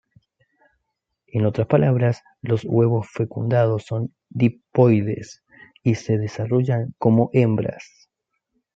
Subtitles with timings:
[1.27, 5.43] En otras palabras los huevos fecundados son diploides
[5.83, 8.09] y se desarrollan como hembras.